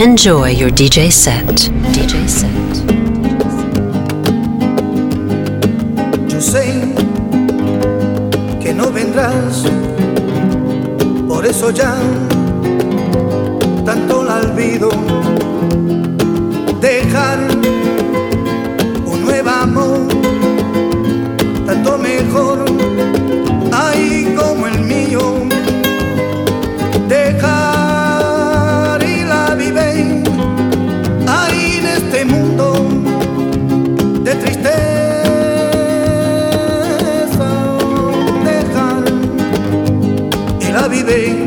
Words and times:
Enjoy 0.00 0.50
your 0.50 0.70
DJ 0.70 1.10
set. 1.10 1.70
DJ 1.92 2.28
set. 2.28 2.50
Yo 6.28 6.40
sé 6.40 6.92
que 8.60 8.74
no 8.74 8.90
vendrás, 8.90 9.64
por 11.28 11.46
eso 11.46 11.70
ya 11.70 11.94
tanto 13.84 14.24
la 14.24 14.40
olvido. 14.40 15.13
day 41.06 41.43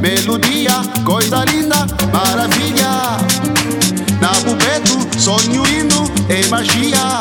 melodia, 0.00 0.82
coisa 1.04 1.44
linda, 1.44 1.86
maravilha. 2.12 3.18
Na 4.20 4.28
pupeto, 4.28 4.98
sonho 5.18 5.64
lindo, 5.64 6.10
é 6.28 6.46
magia. 6.48 7.20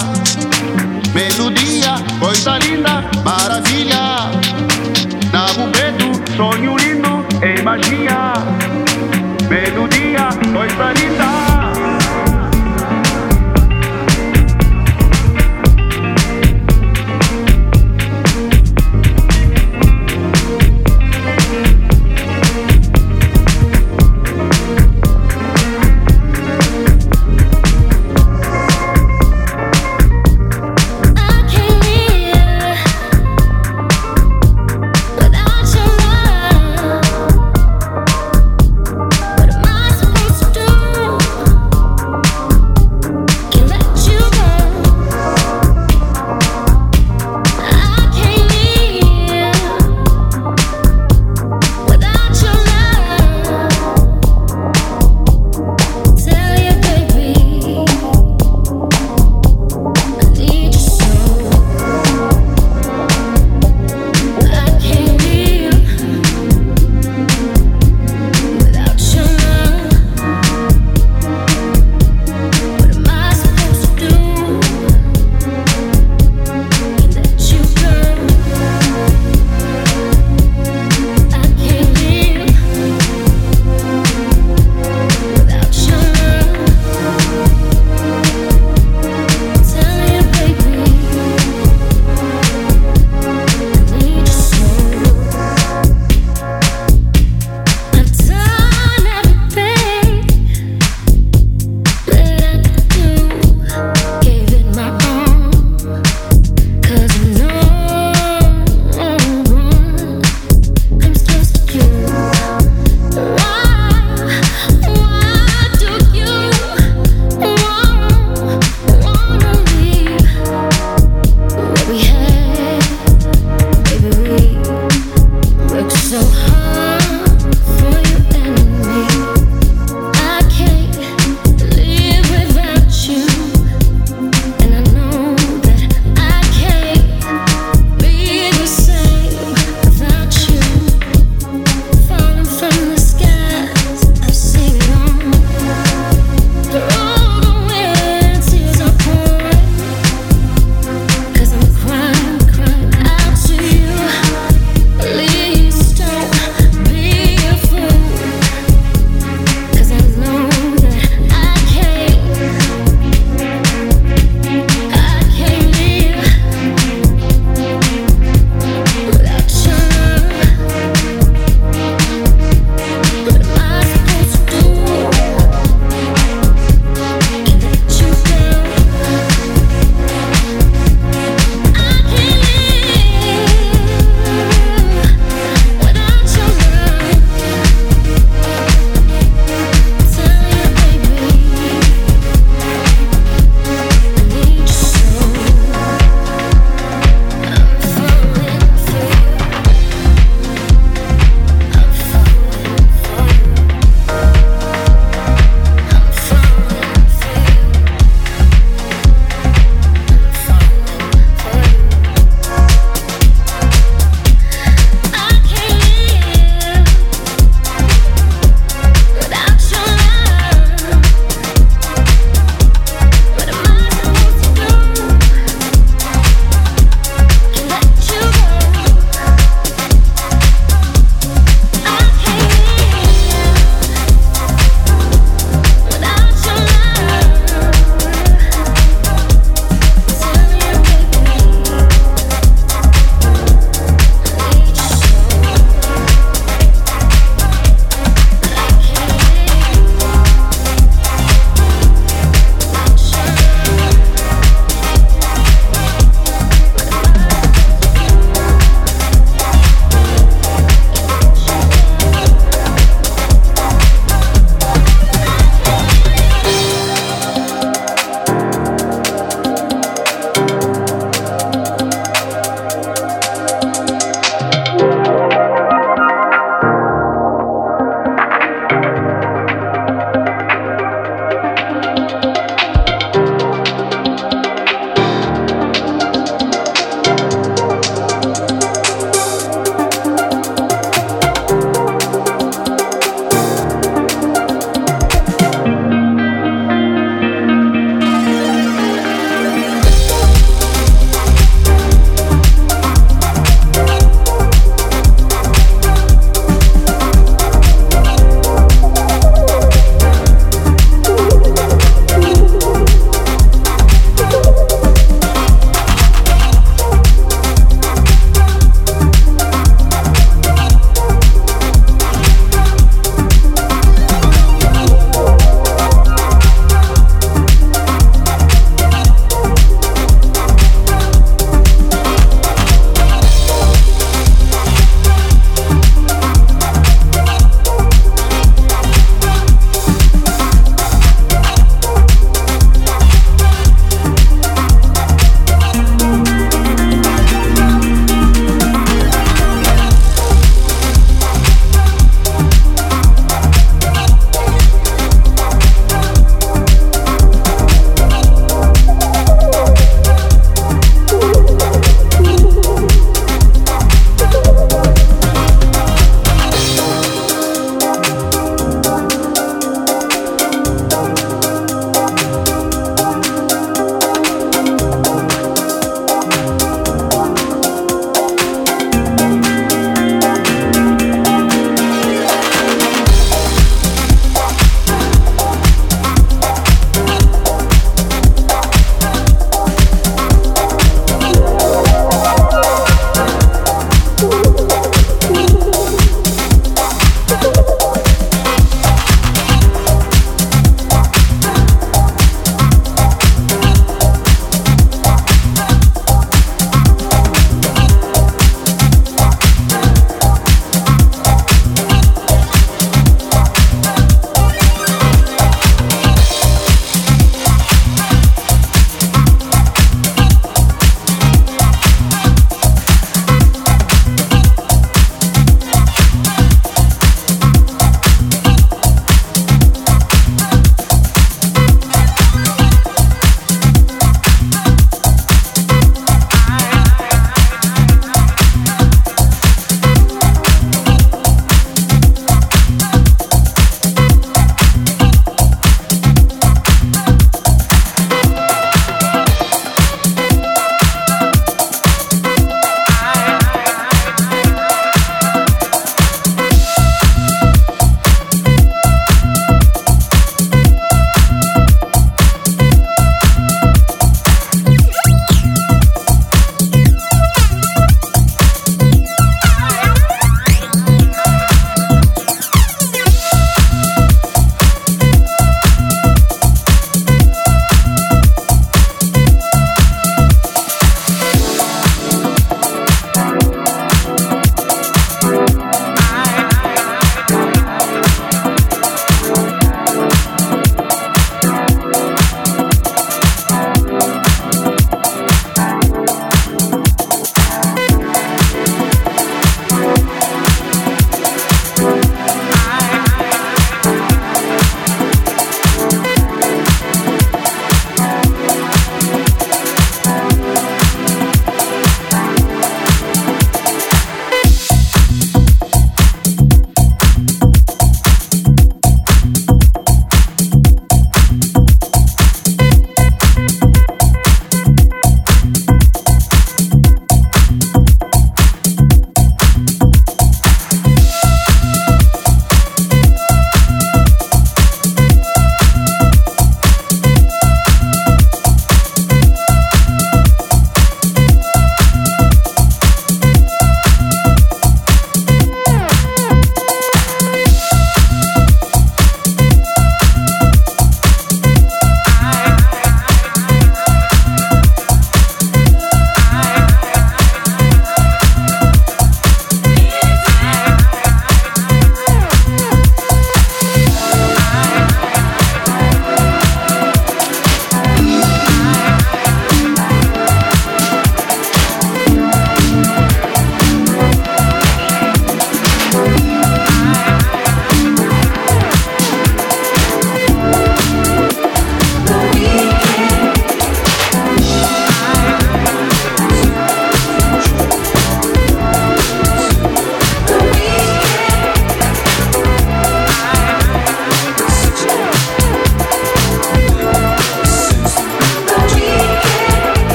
Melodia, 1.13 1.95
coisa 2.19 2.57
linda, 2.59 3.03
maravilha. 3.23 4.29
Na 5.31 5.45
pupeto, 5.45 6.35
sonho 6.35 6.77
lindo, 6.77 7.25
é 7.41 7.61
magia. 7.61 8.33
Melodia, 9.49 10.29
coisa 10.53 10.93
linda. 10.93 11.40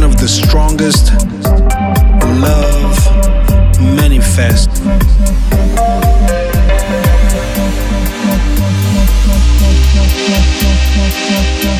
one 0.00 0.12
of 0.12 0.20
the 0.20 0.28
strongest 0.28 1.12
love 2.40 2.94
manifest. 3.96 4.70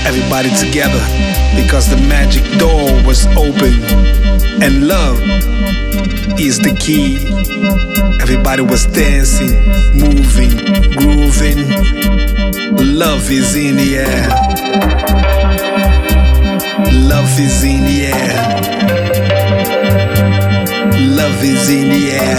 Everybody 0.04 0.50
together 0.56 0.98
because 1.54 1.88
the 1.88 1.96
magic 2.08 2.42
door 2.58 2.90
was 3.06 3.24
open 3.36 3.74
and 4.64 4.88
love 4.88 5.20
is 6.40 6.58
the 6.58 6.74
key. 6.80 7.18
Everybody 8.20 8.62
was 8.62 8.86
dancing, 8.86 9.54
moving, 9.94 10.56
grooving. 10.98 11.58
Love 12.98 13.30
is 13.30 13.54
in 13.54 13.76
the 13.76 13.98
air. 13.98 15.17
Love 17.06 17.38
is 17.38 17.62
in 17.62 17.84
the 17.84 18.06
air. 18.06 18.34
Love 21.16 21.44
is 21.44 21.68
in 21.70 21.88
the 21.88 22.10
air. 22.12 22.38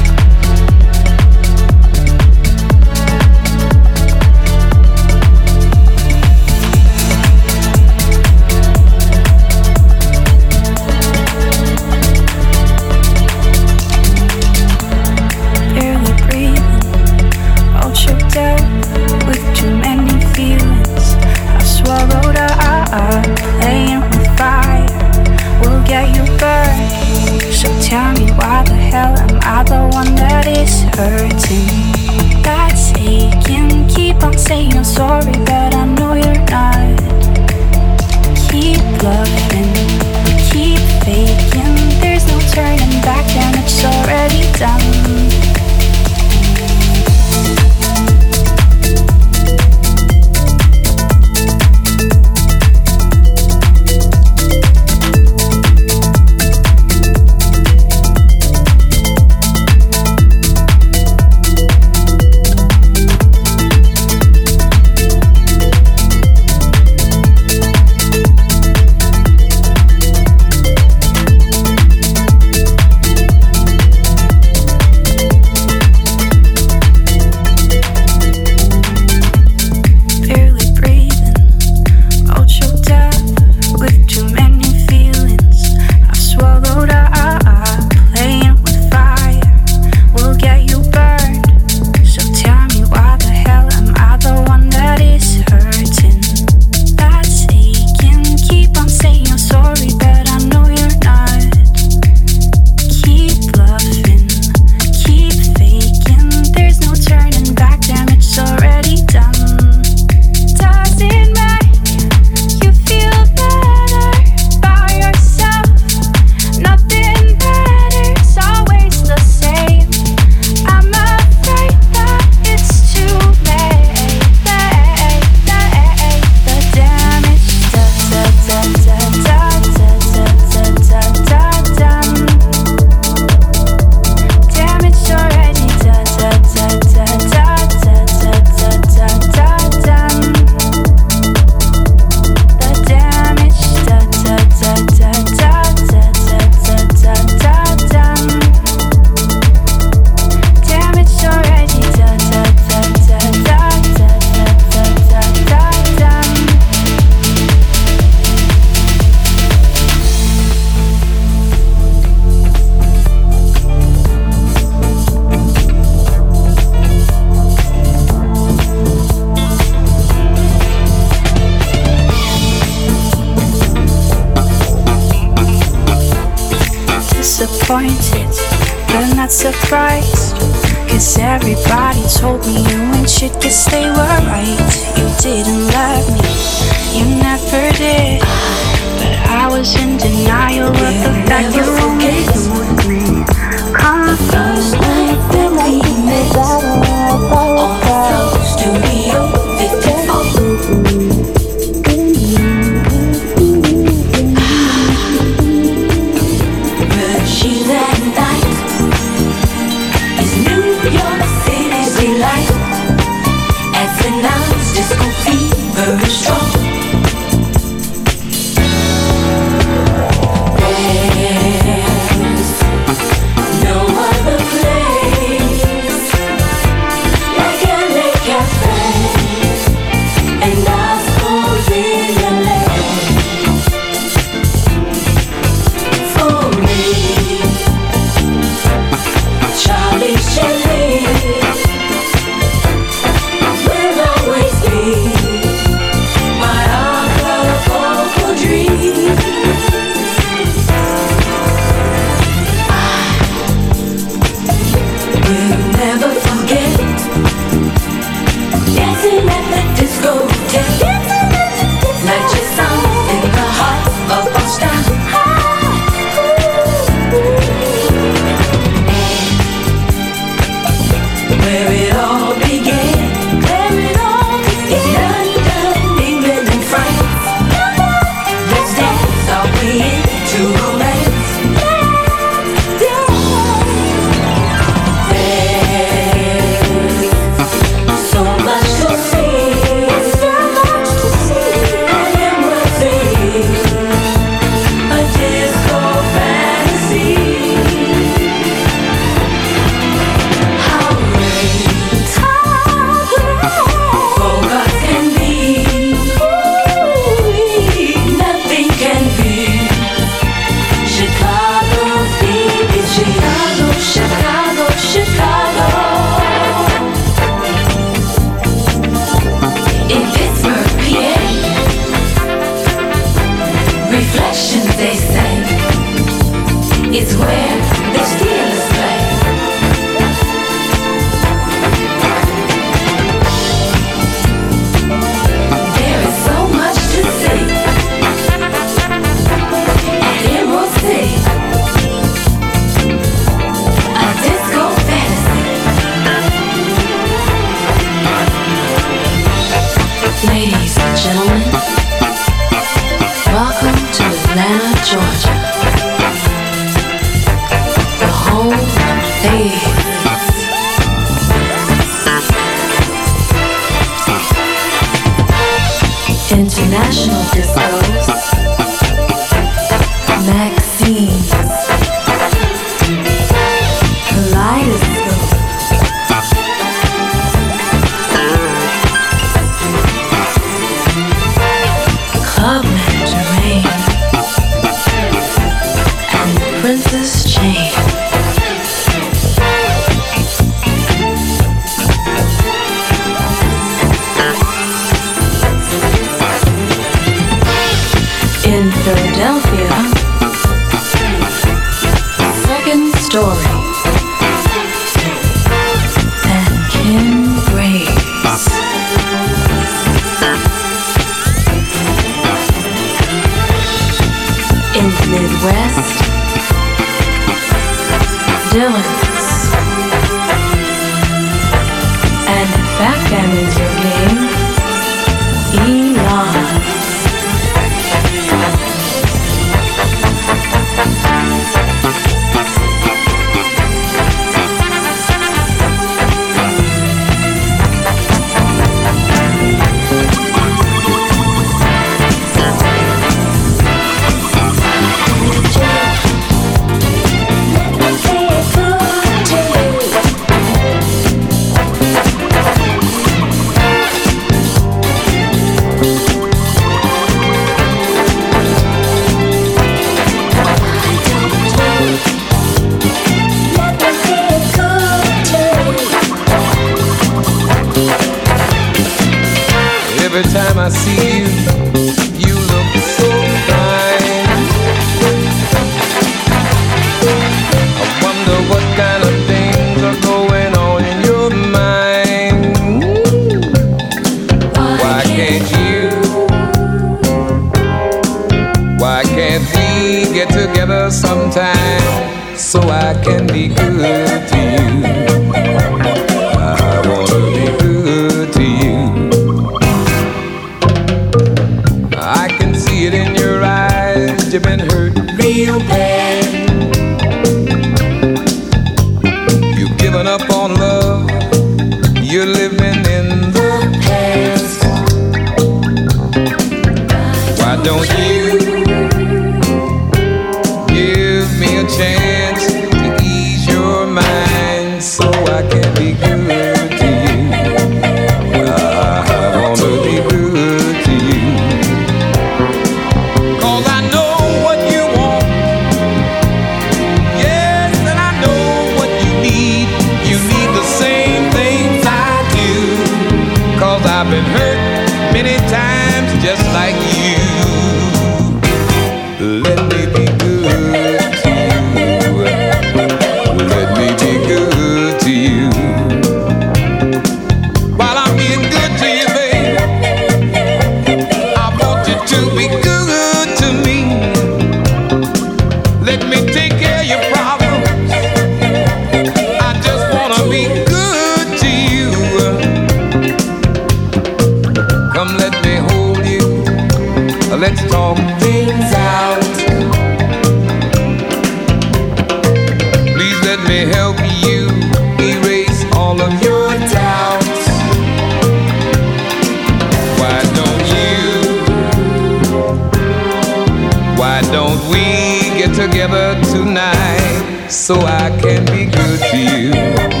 Be 598.45 598.65
good 598.65 598.99
to 599.11 599.17
you? 599.17 600.00